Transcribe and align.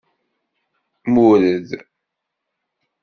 Mured. 1.13 1.67